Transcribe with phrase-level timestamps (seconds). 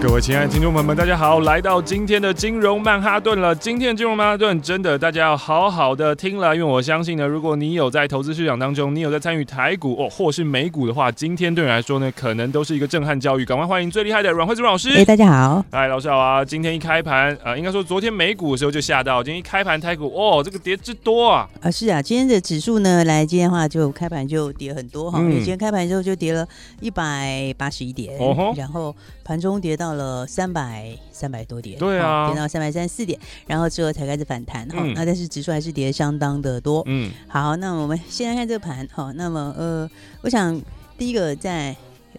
[0.00, 3.52] 各位亲爱的听众朋友们，大家好，来到今天的金融曼哈顿了。
[3.52, 13.44] 今天的金融曼哈顿真的大家要好好的听了，因为我相信呢，如果你有在投资市场当中，你有在参与台股哦，或是美股的话，今天对你来说呢，可能都是一个震撼教育。
[13.44, 14.90] 赶快欢迎最厉害的阮惠慈老师。
[14.90, 16.44] 哎，大家好，哎，老师好啊。
[16.44, 21.48] 今天一开盘，呃，应该说昨天美股的时候就吓到，今天一开盘台股，哦，这个跌之多啊。
[21.60, 26.46] 啊，是啊，今天的指数呢，来，今天的话就开盘就跌很多哈，嗯、因为今天开盘之后就跌了
[26.80, 28.16] 一百八十一点，
[28.56, 28.94] 然后
[29.24, 30.96] 盘中跌到了三百。
[31.10, 34.76] 三百多点，对啊，跌到三百三十四点，然后之后才开始反弹哈。
[34.94, 36.80] 那、嗯、但是指数还是跌的相当的多。
[36.86, 39.10] 嗯，好，那我们先来看这个盘哈。
[39.16, 40.62] 那么呃，我想
[40.96, 41.74] 第一个在。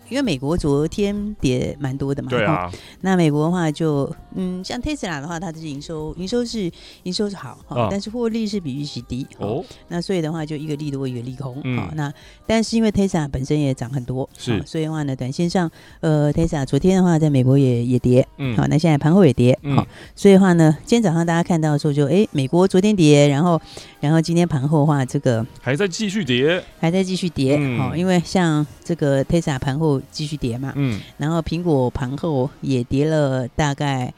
[0.09, 2.71] 因为美国昨天跌蛮多的嘛，对啊。
[3.01, 6.71] 那美国的话就，嗯，像 Tesla 的话，它的营收营收是
[7.03, 9.63] 营收是好哈，啊、但是获利是比预期低哦。
[9.87, 11.59] 那所以的话，就一个利多一个利空。
[11.63, 11.77] 嗯。
[11.77, 12.11] 好，那
[12.47, 18.57] 但是因为 Tesla 本身也涨很多，是，所以的话呢，短线上，呃，Tesla 昨天的话在美国也也跌，嗯。
[18.57, 23.61] 好，那现在盘后也跌，好，所以的话呢，今天早上大家看到的时候就，哎，美国昨天跌，然后
[23.99, 30.01] 然后今天盘后的话，这个还在继续跌，还在继续跌，好，因为像这个 Tesla 盘后。
[30.11, 34.13] 继续跌嘛，嗯，然后苹果盘后也跌了大概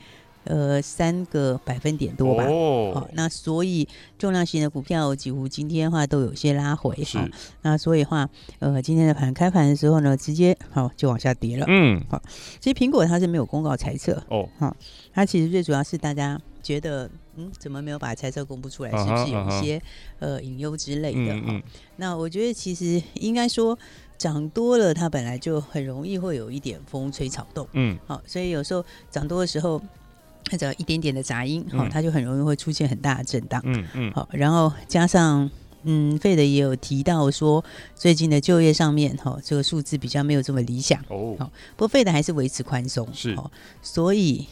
[0.46, 7.30] 呃三个百分点多吧，哦，哦，那所以重量型的股票几乎今天的话都有些拉回，是，哦，
[7.62, 8.28] 那所以的话
[8.60, 12.20] 呃今天的盘开盘的时候呢，直接好，哦，就往下跌了，嗯，好，
[12.60, 14.14] 其实苹果它是没有公告猜测。
[14.30, 14.76] 哦，好，哦，
[15.14, 19.82] 它其实最主要是大家觉得嗯怎么没有把猜测公布出来，是不是有一些
[20.20, 21.62] 呃隐忧之类的，嗯，
[21.98, 23.78] 那我觉得其实应该说。
[24.22, 29.82] 涨多了，它本来就很容易会有一点风吹草动，嗯，好，所以有时候涨多的时候，
[30.46, 35.50] 它只要一点点的杂音，好、嗯，它就很容易会出现很大的震荡，嗯嗯，好，然后加上，
[35.82, 37.66] 嗯，费德也有提到说，
[37.96, 43.36] 最近的就业上面，哈，这个数字比较没有这么理想，哦，好，不过费德还是维持宽松，是，
[43.82, 44.46] 所以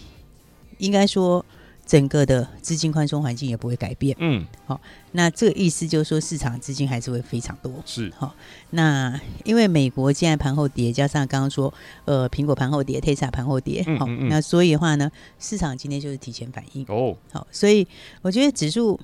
[0.80, 1.46] 应该说。
[1.90, 4.80] 整个的资金宽松环境也不会改变，嗯，好，
[5.14, 8.36] 那这个意思就是说市场资金还是会非常多，是，好，
[8.70, 11.74] 那因为美国现在盘后跌，加上刚刚说，
[12.06, 17.88] 呃，苹果盘后跌，Tesla 盘后跌，好，嗯嗯嗯，那所以的话呢，市场今天就是提前反应，哦，好，所以
[18.22, 19.00] 我觉得指数。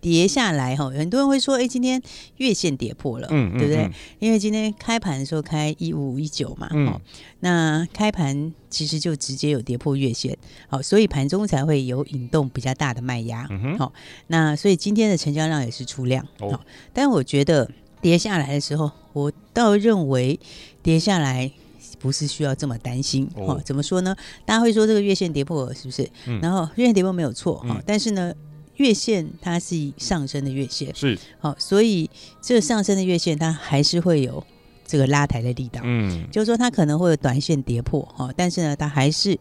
[0.00, 2.00] 跌下来哈，很多人会说，哎，今天
[2.38, 3.84] 月线跌破了，嗯，对不对？
[3.84, 6.98] 嗯嗯、因为今天开盘的时候开一五五一九嘛，嗯，
[7.40, 10.36] 那开盘其实就直接有跌破月线，
[10.68, 13.46] 好，所以盘中才会有引动比较大的卖压，
[13.78, 13.92] 好，
[14.28, 16.58] 那所以今天的成交量也是出量，哦，
[16.94, 20.40] 但我觉得跌下来的时候，我倒认为
[20.82, 21.52] 跌下来
[21.98, 24.16] 不是需要这么担心，哦，怎么说呢？
[24.46, 26.08] 大家会说这个月线跌破了是不是？
[26.24, 28.32] 嗯，然后月线跌破没有错，哈，但是呢。
[28.80, 31.18] 月线它是以上升的月线，是。
[31.38, 32.08] 好，所以
[32.40, 34.42] 这个上升的月线它还是会有
[34.86, 39.38] 这个拉抬的力道，嗯，就是说它可能会有短线跌破哈，但是呢，它还是。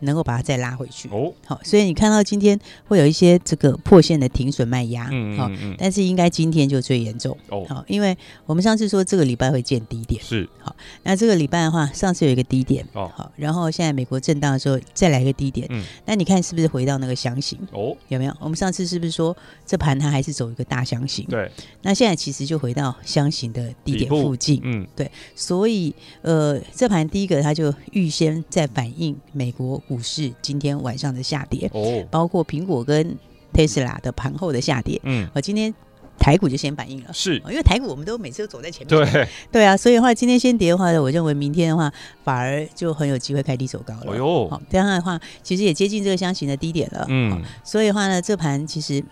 [0.00, 1.08] 能够把它再拉回去。
[1.10, 7.36] 哦，好，所以你看到今天会有一些这个破线的停损卖压，嗯好，但是应该今天就最严重。
[7.48, 10.48] 哦，好，因为我们上次说这个礼拜会见低点，是。
[10.60, 12.86] 好，那这个礼拜的话，上次有一个低点。
[12.92, 17.58] 哦，好，然后现在美国震荡的时候再来一个低点，嗯，那你看是不是回到那个箱型？
[17.72, 17.96] 哦？
[18.08, 18.36] 有没有？
[18.40, 21.24] 我们上次是不是说这盘它还是走一个大箱型？
[21.26, 21.50] 对，
[21.82, 29.80] 那现在其实就回到箱型的低点附近，嗯，对，所以呃，这盘第一个它就预先在反映美国。
[29.88, 33.16] 股市今天晚上的下跌，哦，包括苹果跟
[33.52, 35.72] Tesla 的盘后的下跌，嗯，我今天
[36.18, 41.92] 台股就先反应了，是，因为台股我们都每次都走在前面，对，对啊，所以的话今天先跌的话呢，我认为明天的话
[42.24, 49.04] 反而就很有机会开低走高了，哎呦，好，这样的话其实也接近这个箱型的低点了，嗯，所以的话呢，这盘其实。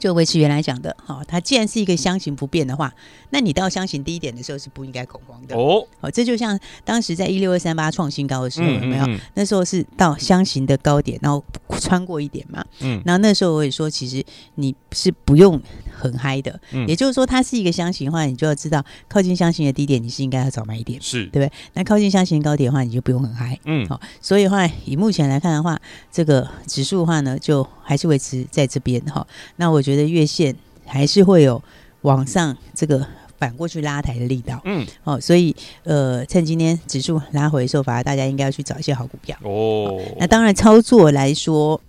[0.00, 2.92] 就维持原来讲的，好，它既然是一个箱型不变的话，
[3.28, 5.86] 那你到箱型低点的时候是不应该恐慌的哦。
[6.00, 9.06] 好，这就像当时在一六二三八创新高的时候，有没有？
[9.34, 11.44] 那时候是到箱型的高点，然后
[11.78, 12.64] 穿过一点嘛。
[12.80, 14.24] 嗯，然后那时候我也说，其实
[14.54, 15.58] 你是不用
[15.90, 16.60] 很嗨的。
[16.72, 21.52] 嗯，也就是说，它是一个箱型的话，你就要知道靠近箱型的低点，你是应该要早买一点，是对不对？
[21.72, 23.58] 那靠近箱型高点的话，你就不用很嗨。
[23.64, 25.80] 嗯，好，所以的话，以目前来看的话，
[26.12, 29.26] 这个指数的话呢，就还是维持在这边哈。
[29.56, 30.10] 那我觉得。
[30.10, 30.56] 月线
[30.86, 31.62] 还是会有
[32.00, 33.06] 往上这个
[33.38, 34.60] 反过去拉抬的力道。
[34.64, 35.54] 嗯，哦，所以
[35.84, 39.36] 呃，趁今天指数拉回的时候，反而大家应该要去找一些好股票。
[39.42, 41.80] 哦，那当然操作来说，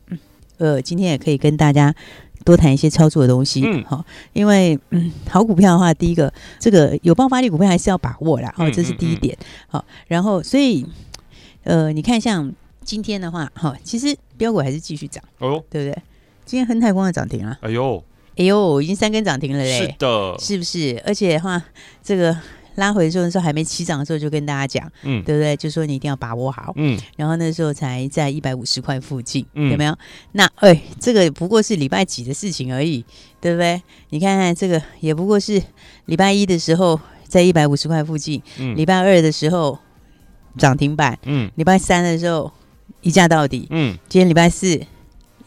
[0.58, 1.92] 呃，今天也可以跟大家
[2.44, 3.64] 多谈一些操作的东西。
[3.66, 8.54] 嗯，好、哦，因为嗯，好股票的话，第一个这个有爆发力股票还是要把握啦。
[8.58, 9.38] 哦，这是第一点。
[9.68, 10.86] 好、哦，然后所以
[11.64, 12.52] 呃，你看像
[12.84, 15.24] 今天的话，哈、哦，其实标股还是继续涨。
[15.40, 16.04] 哦，对不对？
[16.46, 17.58] 今天亨泰光的涨停了。
[17.62, 18.04] 哎呦。
[18.38, 19.82] 哎呦，已经三根涨停了嘞！
[19.82, 21.00] 是的，是不是？
[21.06, 21.62] 而且的话，
[22.02, 22.36] 这个
[22.76, 25.56] 拉回的时候，那时候还没起涨的时候，就跟大家讲，嗯，对不对？
[25.58, 27.00] 就说你一定要把握好，嗯。
[27.18, 29.98] 然后那时候才在一百五十块附近，嗯，有没有？
[30.34, 33.06] 那哎，这个不过是礼拜几的事情而已，
[33.40, 33.82] 对不对？
[34.10, 35.62] 你看看这个，也不过是
[36.06, 39.78] 礼拜一的时候在一百五十块附近，嗯，礼拜二的时候
[40.58, 42.52] 涨停板，嗯，礼拜三的时候
[43.02, 44.82] 一价到底，嗯，今天礼拜四。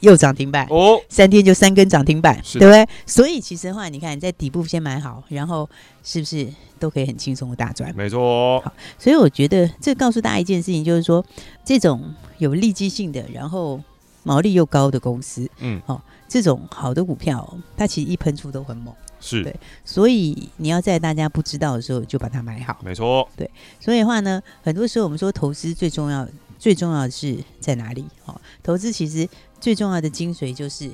[0.01, 2.87] 又涨停板哦，三天就三根涨停板，对不对？
[3.07, 5.67] 所以其实的话，你看在底部先买好，然后
[6.03, 6.47] 是不是
[6.85, 7.91] 都可以很轻松的大赚？
[7.97, 8.61] 没错。
[8.61, 11.25] 好，所以我觉得这告诉大家一件事情，就是说
[11.65, 13.81] 这种有利基性的，然后
[14.23, 19.55] 毛利又高的公司，嗯，哦，这种好的股票，它其实一喷出都很猛，是对。
[19.85, 23.29] 所以你要在大家不知道的时候就把它买好，没错。
[23.37, 23.51] 对，
[23.81, 26.29] 所以的话呢，很多时候我们说投资最重要，
[26.59, 28.05] 最重要的是在哪里？
[28.27, 29.29] 哦，投资其实。
[29.61, 30.91] 最重要的精髓就是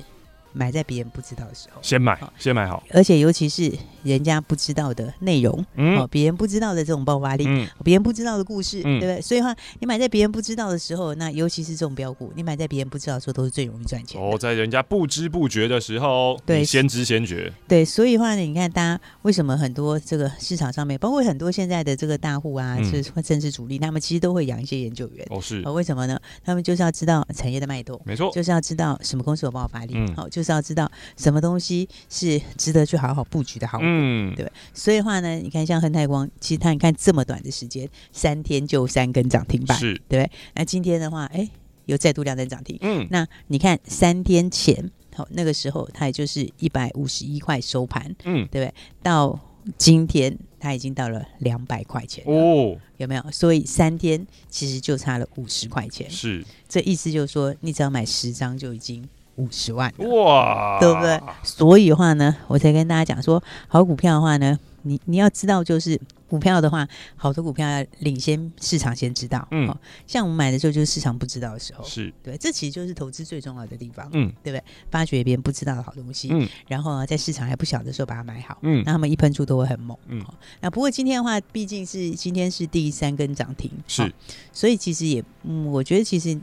[0.53, 3.69] 买在别人不知道的时候，先买，先买好，而且尤其是
[4.03, 9.21] 人家不知道的内容，嗯，哦，别人不知道的这种爆发力，嗯，别人不知道的故事，嗯，对不对？
[9.21, 14.21] 所以话，你买在别人不知道的时候，那尤其是这种标股，你买在别人不知道的时候，都是最容易赚钱。
[14.21, 17.51] 哦，在人家不知不觉的时候，对，先知先觉。
[17.67, 25.25] 对，所以话呢，你看大家为什么很多这个市场上面，包括很多现在的这个大户啊，嗯、是甚至主力，他们其实都会养一些研究员。
[25.29, 25.61] 哦，是。
[25.65, 26.19] 哦，为什么呢？
[26.43, 30.89] 他们就是要知道产业的脉动，没错，就是要知道什么公司有爆发力，好、嗯，就是要知道。
[31.17, 34.51] 什么东西是值得去好好布局的好股，嗯，对？
[34.73, 40.29] 所以的话呢，你看像亨泰光，其实它你看这么短的时间，三天就三根涨停板，是，对？
[40.55, 41.47] 那今天的话，哎，
[41.85, 48.73] 又再度两根涨停，嗯，那你看三天前，好，那个时候它也就是一百五十一块收盘，嗯，对不对？
[49.03, 49.39] 到
[49.77, 53.23] 今天它已经到了两百块钱哦，有没有？
[53.31, 59.07] 所以三天其实就差了五十块钱，是，这意思就是说，你只要买十张就已经。
[59.41, 61.19] 五十万哇，对不对？
[61.41, 69.47] 所以的话呢，我才跟大家讲说，好股票的话呢，你你要知道，就是股票的话，好多股票要领先市场先知道。
[69.49, 74.07] 嗯，像我们买的时候，就是市场不知道的时候，是对，这其实就是投资最重要的地方。
[74.13, 74.63] 嗯，对不对？
[74.91, 79.97] 发掘别人不知道的好东西，嗯，然后呢，在市场还不晓得的时候把它买好，嗯，那他们一喷出都会很猛。
[80.07, 80.23] 嗯，
[80.61, 84.13] 那不过今天的话，毕竟是今天是第三根涨停，是，
[84.53, 86.39] 所以其实也，嗯，我觉得其实。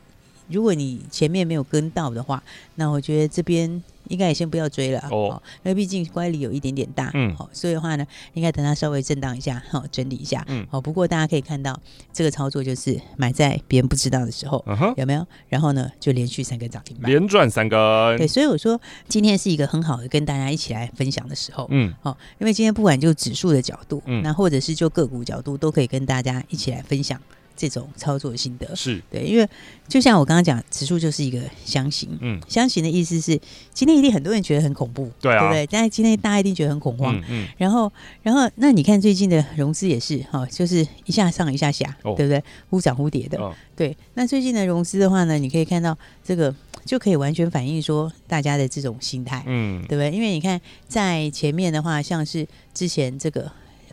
[0.48, 2.42] 如果你前面没有跟到的话，
[2.76, 10.80] 那我觉得这边应该也先不要追了哦，因为毕竟乖离有一点点大，嗯，好，所以的话呢，应该等它稍微震荡一下，好，整理一下，嗯，好。
[10.80, 11.78] 不过大家可以看到，
[12.12, 14.64] 这个操作就是买在别人不知道的时候，
[14.96, 15.26] 有没有？
[15.48, 17.78] 然后呢，就连续三根涨停板，连赚三根。
[18.16, 27.20] 对，所以我说今天是一个很好的跟大家一起来分享的时候，嗯，好，因为今天不管就指数的角度，嗯，那或者是就个股角度，都可以跟大家一起来分享。
[27.58, 29.46] 这种操作心得是对，因为
[29.88, 33.38] 就像我刚刚讲，指数就是一个箱型，嗯，箱型的意思是
[33.74, 35.66] 今天一定很多人觉得很恐怖，对啊，对不对？
[35.66, 42.40] 但是今天大家一定觉得很恐慌，嗯，嗯，然后，然后那你看最近的融资也是哈，就是一下上一下下，哦，对不对？
[42.70, 43.96] 忽涨忽跌的，哦，对。
[44.14, 50.12] 那最近的融资的话呢，你可以看到这个就可以完全反映说大家的这种心态，嗯，对不对？
[50.16, 53.50] 因为你看在前面的话，像是之前这个。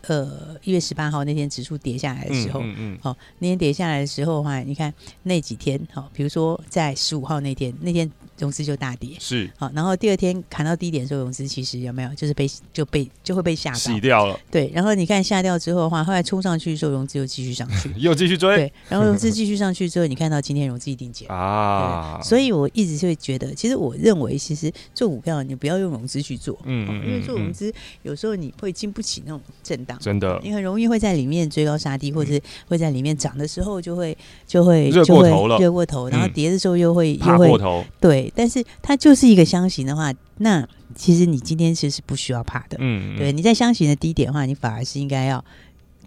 [0.08, 4.92] 呃，一月十八号那天指数跌下来的时候，嗯嗯，好、嗯哦，那天跌下来的时候的话，你看
[5.24, 8.10] 那几天，好、哦，比如说在十五号那天，那天。
[8.38, 14.70] 融资就大跌，是好，然后第二天砍到低点的时候，融资其实有没有就是被就被就会被吓到洗掉了，对。
[14.74, 18.72] 然后你看下掉之后的话，后来冲上去的时候，融资又继续上去， 又继续追，对。
[18.90, 27.72] 然后融资继续上去之后， 你看到今天融资一定减啊，所以我一直就会觉得，其实我认为，其实做股票你不要用融资去做，嗯，因为做融资
[28.02, 34.14] 有时候你会经不起那种震荡，真的，你很容易会在里面追高杀低，或者是会在里面涨的时候就会
[34.46, 37.50] 就会热过头了，热过头，然后跌的时候又会又会
[37.98, 42.76] 对，但是它就就是一个箱型的话，那其实你今天其实是不需要怕的。
[42.80, 45.44] 嗯，嗯，对，你在箱型的低点的话，你反而是应该要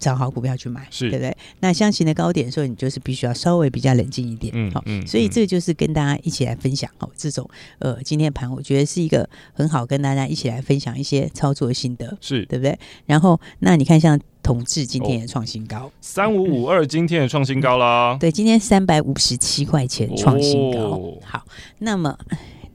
[0.00, 1.36] 找好股票去买，是对不对？
[1.60, 4.52] 那箱型的高点的时候，你就是必须要稍微比较冷静一点。
[4.56, 12.76] 嗯，好，嗯，所以这个就是跟大家一起来分享哦，这种呃，今天盘我觉得是一个很好跟大家一起来分享一些操作心得，是对不对？
[13.06, 18.16] 然后那你看像同志今天也创新高，三五五二今天也创新高啦。
[18.18, 20.80] 对，今天三百五十七块钱创新高。
[20.80, 21.44] 哦、好，
[21.78, 22.18] 那么。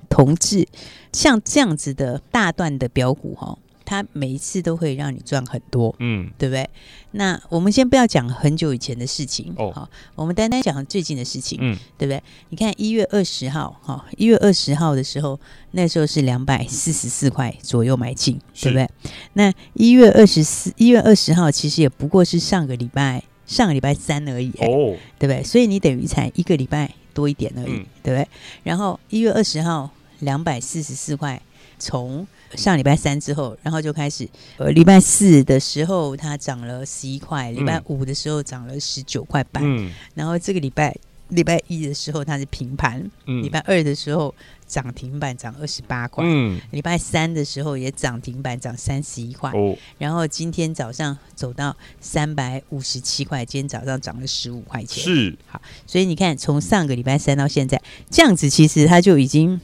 [0.08, 0.65] 同志，
[1.12, 6.70] 像这样子的大段的标股哈，它每一次都会让你赚很多，嗯，对不对？
[7.17, 12.22] 那我们先不要讲很久以前的事情，哦，好，我们单单讲最近的事情，嗯，对不对？
[12.50, 15.39] 你看一月二十号，哈，一月二十号的时候，
[15.72, 18.89] 那时候是两百四十四块左右买进，对不对？
[19.34, 25.41] 那一月二十四，一月二十号其实也不过是上个礼拜，上个礼拜三而已，哦，对不对？
[25.41, 28.27] 所以你等于才一个礼拜多一点而已，嗯、对不对？
[28.63, 31.41] 然后一月二十号两百四十四块，
[31.79, 40.96] 从上礼拜三之后，然后就开始，呃，礼拜四的时候它涨了十一块，礼拜五的时候涨了十九块半，嗯、然后这个礼拜
[41.30, 44.34] 礼拜一的时候它是平盘，嗯、礼拜二的时候
[44.68, 59.60] 涨停板涨二十八块，嗯、礼拜三的时候也涨停板涨三十一块，哦、然后今天早上走到三百五十七块，今天早上涨了十五块钱，是好，所以你看从上个礼拜三到现在这样子，其实它就已经。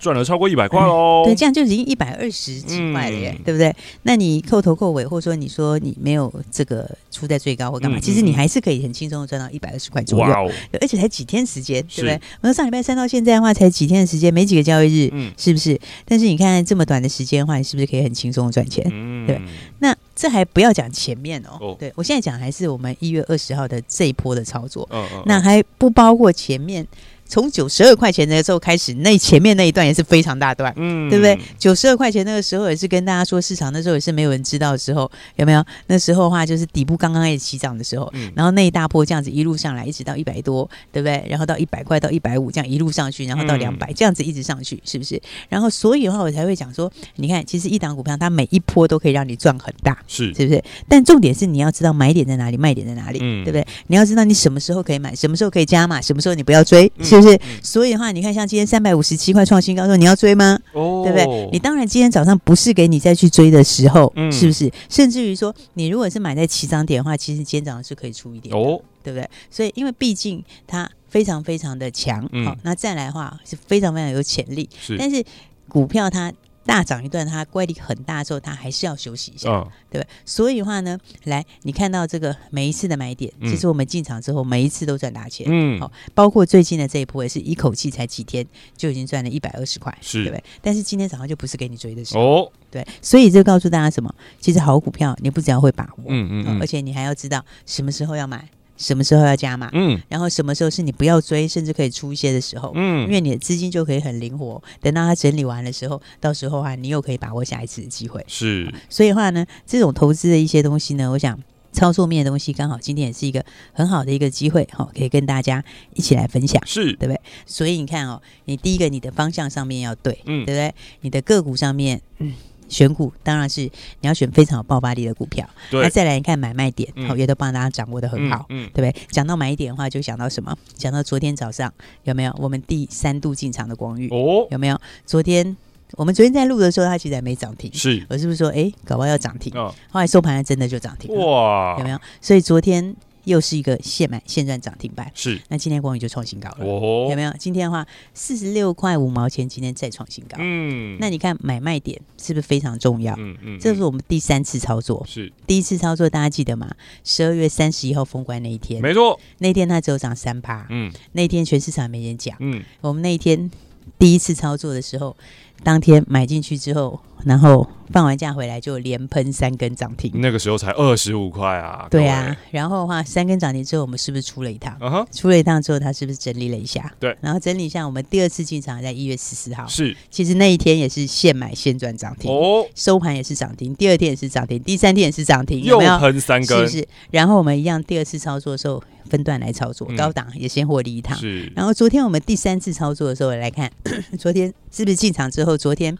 [0.00, 3.72] 赚了超过一百块哦，对，这样就已经一百二十几块了耶，嗯、对不对？
[4.02, 12.18] 那你扣头扣尾，或者说你说你没有这个出在最高或干嘛，嗯、其实你还是可以很轻松的赚到一百二十块左右，哇哦，而且才几天时间，对不对？
[12.40, 15.78] 我说上礼拜三到现在的话，才几天的时间，没几个交易日，嗯、是不是？
[16.06, 18.82] 但是你看这么短的时间的话，你是不是可以很轻松的赚钱？
[18.90, 19.38] 嗯、对，
[19.80, 24.88] 那这还不要讲前面哦，哦对我现在讲还是我们一月二十号的这一波的操作，
[25.26, 26.86] 那还不包括前面。
[27.30, 31.38] 从九十二块钱那个时候开始，那前面那一段也是非常大段，嗯，对不对？
[31.58, 35.64] 九十二块钱那个时候也是跟大家说，市场那时候也是没有人知道的时候，有没有？
[35.86, 41.24] 那时候的话就是底部刚刚开始起涨的时候，嗯，然后那一大波这样子一路上来，一直到一百多，对不对？
[41.28, 45.20] 然后到一百块到一百五这样一路上去，然后到两百、嗯、这样子一直上去，是不是？
[45.48, 50.62] 然后所以的话，我才会讲说，你看，其实一档股票它每一波都可以让你赚很大，是是不是？
[50.88, 53.66] 但重点是你要知道买点在哪里，卖点在哪里，嗯，对不对？
[53.86, 57.40] 你要知道你什么时候可以买，什么时候可以加码，什么时候你不要追，是不是？
[57.62, 58.00] 所以的。
[58.00, 60.58] 话你看，像今天三百五十七块创新高，说你要追吗？
[60.72, 61.50] 哦，对不对？
[61.52, 64.72] 你当然今天早上不是给你再去追的时候，嗯，是不是？
[64.88, 69.28] 甚至于说，你如果是买在起涨点的话，其实今天早上是可以出一点哦，对不对？
[69.50, 74.96] 所以，因为毕竟它非常非常的强，好、嗯哦，那再来的话是非常非常有潜力，是。
[74.96, 75.22] 但是
[75.68, 76.32] 股票它。
[76.64, 80.06] 大涨一段，它乖离很大之后，它还是要休息一下，哦、对吧？
[80.24, 90.44] 所以的话呢，来，你看到这个每一次的买点，嗯、其实我们进场之后，每一次都赚大钱，嗯，好、哦，包括最近的这一波也是一口气才几天就已经赚了一百二十块，是，对不对？
[90.60, 94.14] 但是今天早上就不是给你追的时候，哦，对，所以这告诉大家什么？
[94.38, 98.48] 其实好股票你不只要会把握，嗯嗯，嗯、哦，而且你还要知道什么时候要买。
[98.80, 99.68] 什么时候要加码？
[99.74, 104.60] 嗯，然后什么时候是你不要追，甚至可以出一些的时候，嗯，因为你的资金就可以很灵活。
[104.80, 108.24] 等到它整理完的时候，到时候啊，你又可以把握下一次的机会。
[108.26, 111.38] 是、啊，所以的话呢，这种投资的一些东西呢，我想
[111.72, 113.44] 操作面的东西，刚好今天也是一个
[113.74, 117.20] 很好的一个机会，哈、哦，可以跟大家一起来分享，是对不对？
[117.44, 120.74] 所以你看哦，你第一个你的方向上面要对，嗯，对不对？
[121.02, 122.32] 你的个股上面，嗯。
[122.70, 123.70] 选股当然是你
[124.08, 125.82] 要选非常有爆发力的股票，对。
[125.82, 129.06] 那再来看买卖点，好、嗯，也都帮大家掌握的很好，嗯，嗯对不对？
[129.10, 130.56] 讲到买点的话，就想到什么？
[130.76, 131.70] 讲到昨天早上
[132.04, 134.08] 有没有我们第三度进场的光遇？
[134.08, 134.80] 哦，有没有？
[135.04, 135.56] 昨天
[135.96, 138.06] 我们昨天在录的时候，它其实还没涨停，是。
[138.08, 139.52] 我是不是说，哎，搞不好要涨停？
[139.54, 141.98] 哦，后来收盘还真的就涨停了，哇，有没有？
[142.20, 142.94] 所以昨天。
[143.30, 145.40] 又是一个现买现赚涨停板，是。
[145.48, 147.32] 那今天光宇就创新高了，哦，有没有？
[147.38, 150.36] 今天的话，四十六块五毛钱，今天再创新高。
[150.40, 153.14] 嗯，那你看买卖点是不是非常重要？
[153.18, 156.68] 嗯嗯，这是我们第三次操作，是第一次操作，大家记得吗？
[157.04, 163.50] 十二月三十一号封关那一天，没错，那天它只有涨三趴，嗯，那天全市场没人讲，嗯，我们那一天
[163.98, 165.16] 第一次操作的时候，
[165.62, 167.00] 当天买进去之后。
[167.24, 171.86] 然后放完假回来就连喷三根涨停，那个时候才二十五块啊！
[171.90, 174.76] 对啊，然后的话三根涨停之后，我们是不是出了一趟？
[174.80, 176.92] 嗯哼，出了一趟之后，它是不是整理了一下？
[177.00, 185.92] 对，然后整理一下，我们第二次进场在一月十四号，是，其实那一天也是现买现赚涨停哦，收盘也是涨停，第二天也是涨停，第三天也是涨停，有没有？
[185.92, 186.88] 又喷三根，是不是？
[187.10, 191.52] 然后我们一样第二次操作的时候分段来操作，嗯、高档也先获利一趟，是。
[191.56, 193.70] 然后昨天我们第三次操作的时候来看，
[194.16, 195.98] 昨天是不是进场之后，昨天。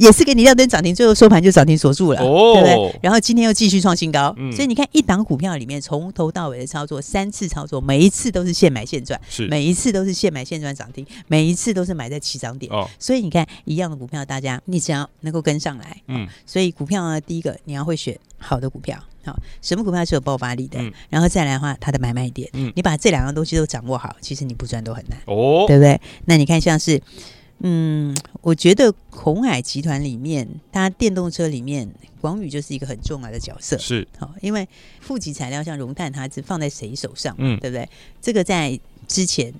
[0.00, 3.00] 也是给你亮灯涨停，最后收盘就涨停锁住了，哦、对不对？
[3.02, 12.72] 然后今天又继续创新高，嗯、所以你看一档股票里面从头到尾的操作三次操作，每一次都是现买现赚，是每一次都是现买现赚涨停，每一次都是买在起涨点。
[12.72, 26.00] 哦、所以你看一样的股票，大家你只要能够跟上来，嗯，所以股票呢，第一个你要会选好的股票，好，什么股票是有爆发力的，嗯、然后再来的话，它的买卖点，嗯，你把这两样东西都掌握好，其实你不赚都很难，哦，对不对？
[26.24, 26.98] 那你看像是。
[27.62, 31.90] 嗯，我觉得红海集团里面，它电动车里面，
[32.20, 33.76] 广宇就是一个很重要的角色。
[33.78, 34.66] 是，好，因为
[35.00, 37.34] 负极材料像熔碳，它是放在谁手上？
[37.38, 37.88] 嗯，对不对？
[38.20, 39.52] 这个在之前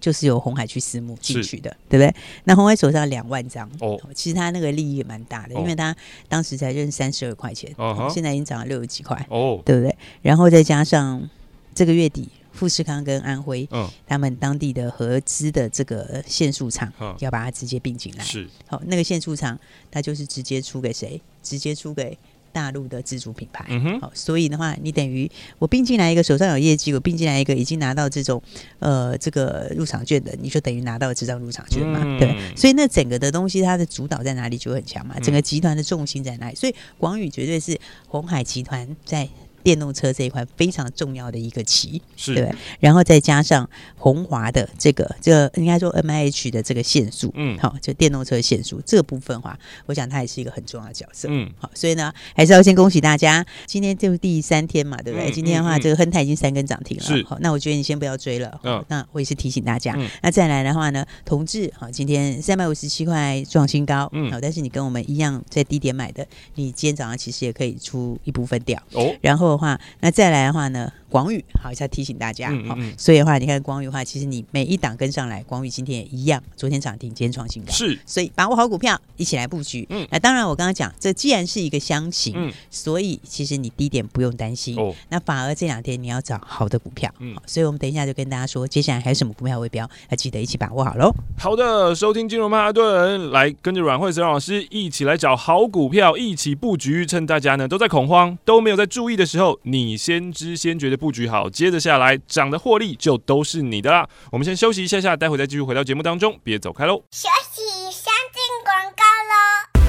[0.00, 2.14] 就是由红海去私募进去的，对不对？
[2.44, 5.94] 那红海手上两万张哦，其实它那个利益也蛮大的，因为它
[6.28, 9.94] 当时才认三十二块钱，哦，现在已经涨了六十几块哦，对不对？
[10.22, 11.28] 然后再加上
[11.74, 12.28] 这个月底。
[12.52, 18.22] 富士康跟安徽，嗯，他们当地的合资的这个限速厂，要把它直接并进来。
[18.24, 19.58] 是，好，那个限速厂，
[19.90, 21.20] 它就是直接出给谁？
[21.42, 22.16] 直接出给
[22.52, 23.64] 大陆的自主品牌。
[23.68, 25.28] 嗯哼，好，所以的话，你等于
[25.58, 28.40] 我并进来一个手上有业绩，我并进来一个已经拿到这种
[28.78, 32.54] 呃这个入场券的，你就等于拿到了这张入场券嘛，嗯、对。
[32.54, 36.54] 所以那整个的东西，它的主导在哪里就很强嘛，整个集团的重心在哪里？
[36.54, 39.28] 所以广宇绝对是红海集团在。
[39.62, 42.34] 电动车这一块非常重要的一个棋，是。
[42.34, 55.30] 对，然后再加上红华的这个，这个应该说 M I H 的这个限速，嗯，好，就电动车限速这个部分的话，我想它也是一个很重要的角色，嗯，好，所以呢，还是要先恭喜大家，今天就第三天嘛，对不对？
[55.30, 69.51] 嗯、今天的话，嗯、这个亨泰已经三根涨停了，是，好，那我觉得你先不要追了，嗯，那我也是提醒大家，嗯、那再来的话呢，同志，好，今天三百五十七块创新高，嗯，好，但是你跟我们一样在低点买的，你今天早上其实也可以出一部分掉，哦，然后。
[69.52, 70.92] 的话，那再来的话呢？
[71.12, 79.86] 广宇，好，一下提醒大家，好、嗯嗯哦，所以的话，你看广宇的话，其实你每一档跟上来，广宇今天也一样，昨天涨停，今天创新高，是，所以把握好股票，一起来布局。
[79.90, 84.74] 嗯，那当然，我刚刚讲，这既然是一个箱型，嗯，所以其实你低点不用担心。
[84.78, 91.14] 哦，那反而这两天你要找好的股票，嗯，所以我们等一下就跟大家说，接下来还有什么股票会标，要记得一起把握好喽。
[91.38, 101.82] 好的，收听金融曼哈顿，来跟着阮慧慈老师一起来找好股票，一起布局，趁大家呢都在恐慌，都没有在注意的时候，你先知先觉的布局好，接着。
[101.82, 104.08] 下来涨的获利就都是你的啦。
[104.30, 107.02] 我们先休息一下下，待会再继续回到节目当中，别走开喽。
[107.10, 109.82] 休息，先进广告喽。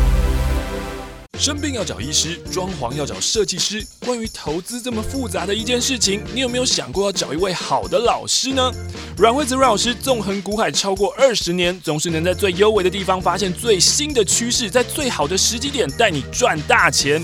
[1.37, 3.85] 生病要找医师，装潢要找设计师。
[4.03, 8.71] 关于投资这么复杂的一件事情，你有没有想过要找一位好的老师呢？
[9.17, 17.23] 阮惠子阮老师纵横股海超过二十年，总是能在最优微的地方发现最新的趋势，在最好的时机点带你赚大钱。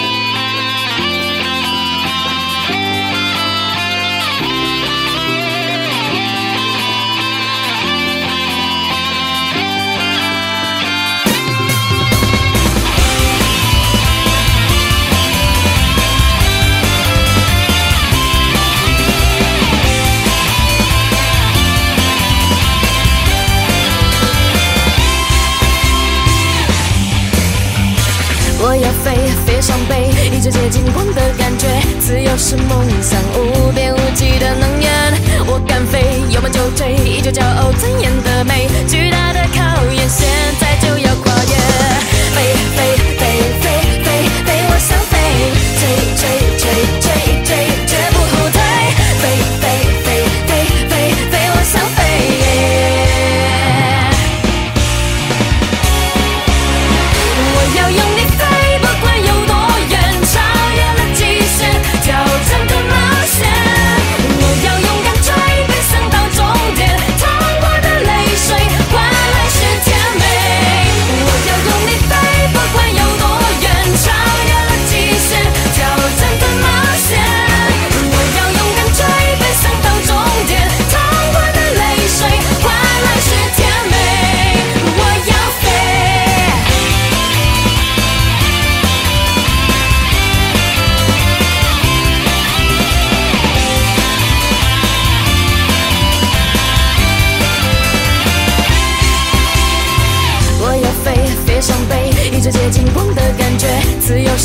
[28.63, 31.67] 我要飞，飞上北，一直接近光的感觉，
[31.99, 35.13] 自由是梦想，无边无际的能源。
[35.47, 38.69] 我敢飞，有梦就追，依旧骄傲尊严的美。
[38.87, 40.27] 巨大的考验，现
[40.59, 41.53] 在就要跨越。
[42.37, 42.77] 飞飞
[43.17, 43.21] 飞
[43.61, 43.65] 飞
[44.03, 44.07] 飞
[44.45, 45.17] 飞，我想飞，
[45.81, 45.81] 追
[46.21, 46.23] 追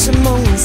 [0.07, 0.56] some more.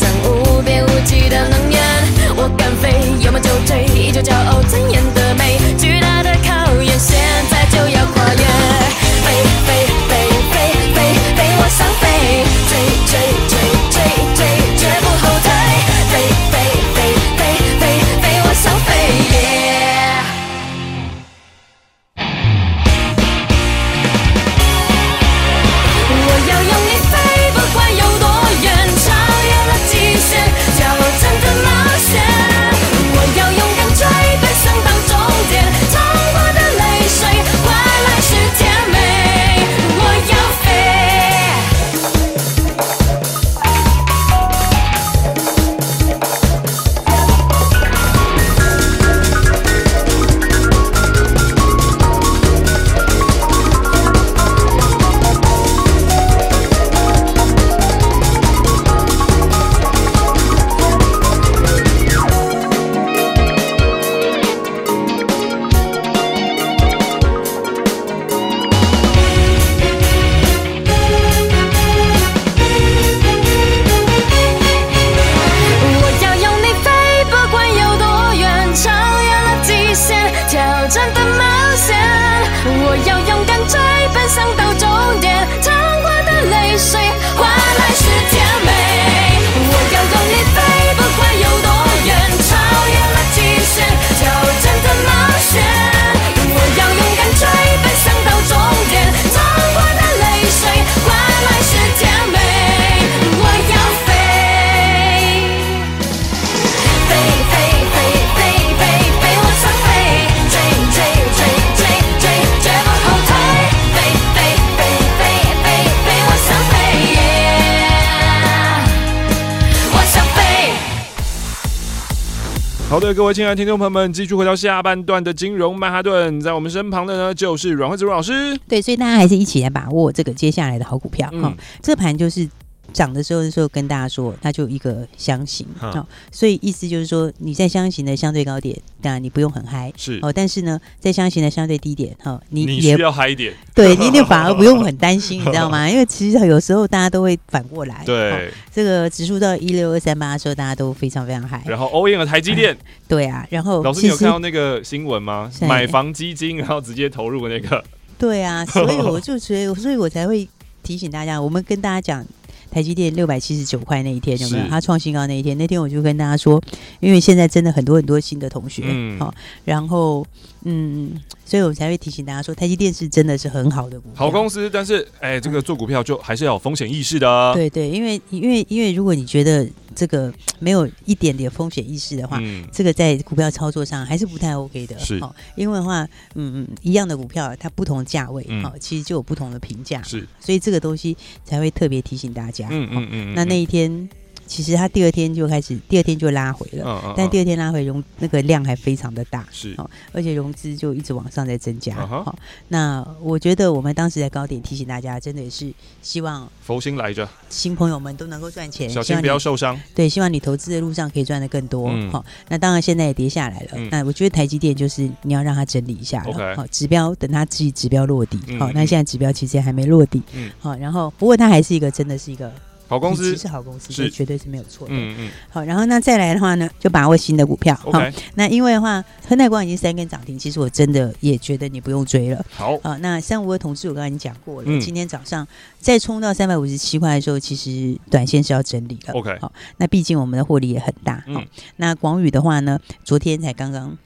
[123.02, 128.56] 的，各位亲爱的听众朋友们，继续回到下半段的金融曼哈顿，在我们身旁的呢就是阮慧芝老师。
[128.68, 131.54] 对，所以大家还是一起来把握这个接下来的好股票哈、嗯哦。
[131.82, 132.48] 这盘就是。
[132.94, 140.20] 涨的时候的时候跟大家说，它就一个箱型哦，所以意思就是说你在箱型的相对高点，当然你不用很嗨是。
[140.22, 145.88] 哦，但是呢，在箱型的相对低点哈、哦，你也你需要嗨一点，对，你就 反而不用很担心，你知道吗？
[145.90, 152.78] 因为其实有时候大家都会反过来，对、哦，这个指数到一六二三八的时候，大家都非常非常嗨，然后 all in 了台积电、嗯，
[153.08, 155.52] 对啊，然后老师你有看到那个新闻吗？
[155.62, 157.84] 买房基金然后直接投入那个，
[158.18, 160.48] 对啊，所以我就所以所以我才会
[160.84, 162.26] 提醒大家，我们跟大家讲。
[162.72, 164.68] 台积电六百七十九块那一天有没有？
[164.70, 166.60] 它创新高那一天，那天我就跟大家说，
[167.02, 169.34] 因为现在真的很多很多新的同学，嗯，好，
[169.66, 170.26] 然后
[170.64, 171.12] 嗯，
[171.52, 174.70] 所以我们才会提醒大家说，台积电是真的是很好的股票，好公司。
[174.70, 177.54] 但是，哎，这个做股票就还是要有风险意识的啊。
[177.54, 179.68] 对对，因为因为因为如果你觉得。
[179.94, 184.98] 这个没有一点点风险意识的话，嗯，这个在股票操作上还是不太 OK 的。
[184.98, 190.02] 是，哦，因为的话，嗯嗯，一样的股票，它不同的价位，嗯，哦，其实就有不同的评价。
[190.02, 192.70] 是，所以这个东西才会特别提醒大家。
[192.72, 194.10] 嗯嗯嗯，嗯，那那一天。
[194.48, 199.76] 其实它第二天就开始，第二天就拉回了，嗯嗯、但第二天拉回融那个量还非常的大，是，
[200.12, 201.96] 而且融资就一直往上在增加。
[202.06, 209.80] 好、嗯，那我觉得我们当时在高点提醒大家，真的也是希望佛心来着，新朋友们都能够赚钱，小心不要受伤。
[209.96, 211.88] 对，希望你投资的路上可以赚的更多。
[212.12, 213.70] 好、嗯，那当然现在也跌下来了。
[213.76, 216.56] 嗯、那我觉得台积电就是你要让它整理一下了。
[216.56, 218.38] 好、指标等它自己指标落地。
[218.60, 220.22] 好、嗯，那现在指标其实还没落地。
[220.34, 222.52] 嗯，好，然后不过它还是一个真的是一个。
[222.92, 224.94] 好公司是好公司，是绝对是没有错的。
[224.94, 225.32] 嗯嗯。
[225.50, 227.74] 好，然后那再来的话呢，就把握新的股票。
[227.74, 232.46] 好、okay，那因为的话，亨泰光已经三根涨停，其实我真的也觉得你不用追了。
[232.50, 234.68] 好，啊，那三五二同志我刚才已经讲过了。
[234.68, 234.82] 嗯。
[234.82, 235.48] 今天早上
[235.80, 239.14] 再冲到三百五十七块的时候，其实短线是要整理的。
[239.14, 239.38] OK。
[239.40, 241.24] 好，那毕竟我们的获利也很大。
[241.28, 241.48] 嗯。
[241.78, 243.98] 那广宇的话呢，昨天才刚刚。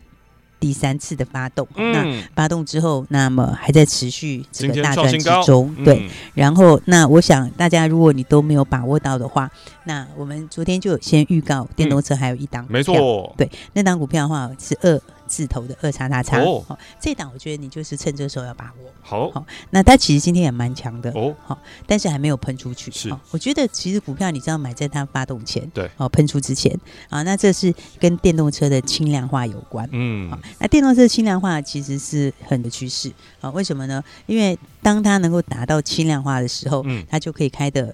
[0.59, 6.09] 第三次的发动，嗯，那发动之后，那么还在持续这个大赚之中，对、嗯。
[6.33, 9.49] 然后，那我想大家，如果你都没有把握到的话，
[9.83, 15.01] 那我们昨天就有先预告，电动车还有一档，没错，对，那档股票的话是二。
[15.27, 16.63] 字头的二叉叉叉哦，
[16.99, 18.91] 这档我觉得你就是趁这个时候要把握。
[19.01, 22.91] 好，好，那它其实今天也蛮强的哦，好，但是还没有喷出去。
[22.91, 26.75] 是，我觉得其实股票你知道买在它发动前，对，哦，喷出之前
[27.09, 29.87] 啊，那这是跟电动车的轻量化有关。
[29.91, 33.11] 嗯，好，那电动车轻量化其实是很的趋势
[33.41, 34.03] 啊，为什么呢？
[34.25, 37.93] 因为当它能够达到轻量化的时候，嗯，它就可以开的。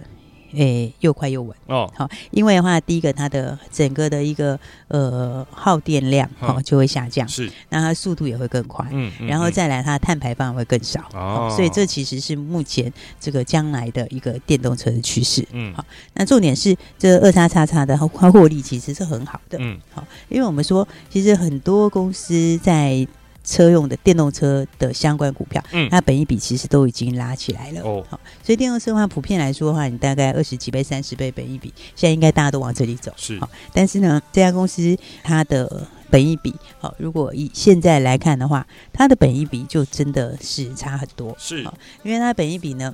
[0.53, 1.91] 诶、欸，又快又稳哦。
[1.95, 15.47] 好，因为的话，第一个它的整个的一个呃耗电量哦就会下降，是，那它速度也会更快，嗯，然后再来它的碳排放会更少哦，所以这其实是目前这个将来的一个电动车的趋势。
[15.51, 23.07] 嗯，好，那重点是这二叉叉叉的它 获利其实是很好的，嗯，好，因为我们说其实很多公司在。
[23.43, 28.05] 车用的电动车的相关股票，嗯，它本一比其实都已经拉起来了哦。
[28.09, 33.11] 好，所以电动车的话，普遍来说的话，你大概二十几倍、三十倍本一比，现在应该大家都往这里走。
[33.17, 41.35] 是，好，但是呢，这家公司它的本一比，好，如果以现在来看的话，它的本一比就真的是差很多。
[41.39, 41.63] 是，
[42.03, 42.93] 因为它本一比呢，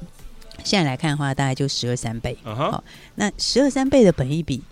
[0.63, 2.37] 现在来看的话，大概就十二三倍。
[2.43, 2.83] 好，
[3.15, 4.63] 那十二三倍的本一比，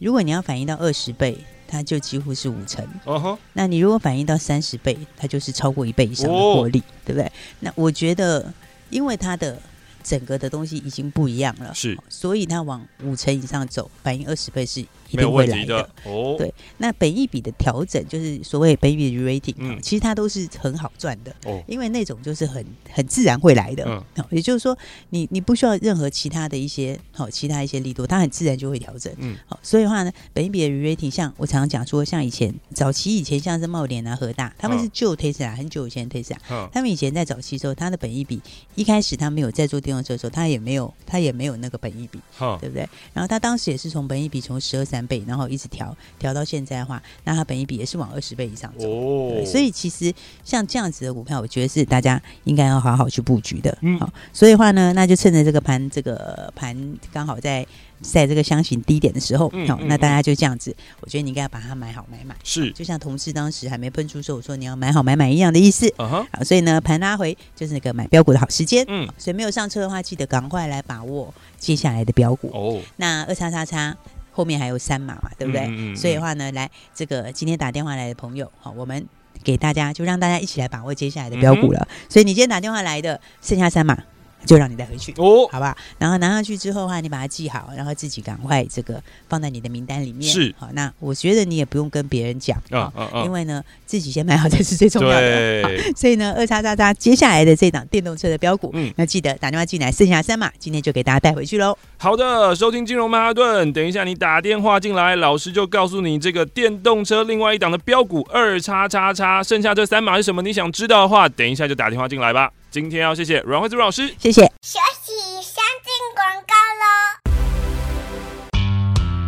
[0.00, 1.38] 如果你要反映到二十倍。
[1.66, 3.36] 它就几乎是五成，uh-huh.
[3.52, 6.96] 那你如果反映到三十倍，它就是超过一倍以上的获利，oh.
[7.04, 7.32] 对不对？
[7.60, 8.52] 那我觉得，
[8.90, 9.58] 因为它的。
[10.06, 16.34] 整个的东西已经不一样了，是，所以它往五成以上走，反映二十倍是一定会来的，的哦。
[16.36, 23.84] 对，那本益比的调整就是所谓本益比 rating，嗯，其实它都是很好赚的哦，因为那种就是很很自然会来的，
[24.16, 24.76] 嗯，也就是说
[25.10, 36.36] 你你不需要任何其他的一些好其他一些力度，它很自然就会调整，嗯，好，所以的话呢，本益比的 rating 像我常常讲说，像以前早期以前像是茂联啊、和大，他们是旧 Tesla，很久以前 Tesla，
[36.72, 38.40] 他们以前在早期的时候，它的本益比
[38.74, 42.18] 一开始他没有在做电动车的时候，他也没有，他也没有那个本益比，
[42.60, 42.88] 对不对？
[43.12, 48.88] 然后他当时也是从本益比从十二三倍，然后一直调调到现在的话，那它本一比也是往二十倍以上走。
[48.88, 50.12] 哦，所以其实
[50.44, 53.76] 像这样子的股票，我觉得是大家应该要好好去布局的。
[53.82, 56.76] 嗯，好，所以的话呢，那就趁着这个盘，这个盘
[57.12, 57.66] 刚好在。
[58.02, 65.86] 在这个箱型低点的时候，好、嗯嗯，那大家就这样子，我觉得你应该要把它买好买满，是，就像同事当时还没喷出时候，我说你要买好买满一样的意思。
[65.90, 68.84] Uh -huh、好，所以呢，盘拉回就是那个买标股的好时间。
[68.88, 72.50] 嗯，所以没有上车的话，记得赶快来把握接下来的标股。
[72.52, 73.96] 哦，那二叉叉叉
[74.34, 75.62] 后面还有三码嘛，对不对？
[75.62, 79.06] 嗯嗯嗯，所以的话呢，来这个今天打电话来的朋友，好，我们
[79.44, 81.86] 给大家就让大家一起来把握接下来的标股了。
[81.88, 83.96] 嗯、所以你今天打电话来的剩下三码。
[84.44, 85.76] 就让你带回去哦，好吧？
[85.98, 90.30] 然后拿上去之后的话，你把它记好，然后自己赶快这个放在你的名单里面。
[90.30, 92.92] 是好，那我觉得你也不用跟别人讲啊，
[93.24, 95.78] 因为呢，自己先买好才是最重要的。
[95.96, 101.76] 所以呢，二叉叉叉接下来的这档电动车的标股，嗯，那记得打电话进来，剩下三码，今天就给大家带回去喽。
[101.96, 110.42] 好的，收听金融曼哈顿，等一下你打电话进来，老师就告诉你这个电动车另外一档的标股二叉叉叉，剩下这三码是什么？
[110.42, 112.50] 你想知道的话，等一下就打电话进来吧。
[112.74, 114.42] 今天要谢谢阮惠子老师，谢谢。
[114.60, 116.84] 休息，先进广告喽。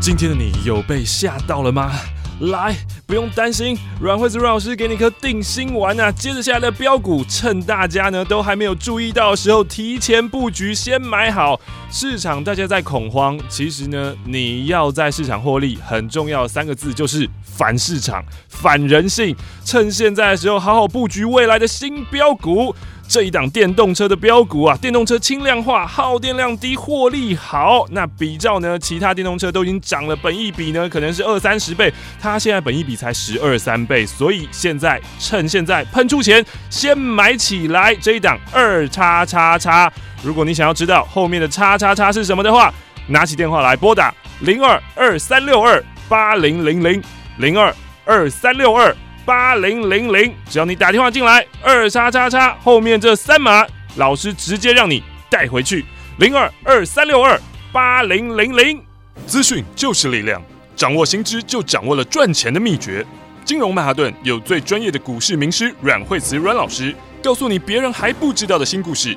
[0.00, 1.92] 今天的你有被吓到了吗？
[2.40, 2.74] 来，
[3.06, 6.10] 不用担心，阮惠子阮老师给你颗定心丸啊！
[6.10, 11.60] 接着下来的标股，趁大家呢都还没有注意到的时候，提前布局，先买好。
[11.88, 19.36] 市场大家在恐慌，其实呢，你要在市场获利，很重要的三个字就是反市场、反人性。
[19.64, 22.74] 趁现在的时候，好好布局未来的新标股。
[23.08, 27.86] 这一档电动车的标股啊，电动车轻量化，耗电量低，获利好。
[27.90, 39.90] 那比照呢，其他电动车都已经涨了，本一比呢可能是二三十倍，它现在本一比才十二三倍，所以现在趁现在喷出钱，先买起来这一档二叉叉叉。
[40.22, 42.72] 如果你想要知道后面的叉叉叉是什么的话，
[43.06, 47.02] 拿起电话来拨打零二二三六二八零零零
[47.38, 47.72] 零二
[48.04, 48.94] 二三六二。
[49.26, 55.84] 八零零零，只要你打电话进来，二叉叉叉后面这三码，老师直接让你带回去。
[56.18, 57.38] 零二二三六二
[57.72, 58.80] 八零零零，
[59.26, 60.40] 资讯就是力量，
[60.76, 63.04] 掌握新知就掌握了赚钱的秘诀。
[63.44, 69.16] 金融曼哈顿有最专业的股市名师阮惠慈阮老师，告诉你别人还不知道的新故事。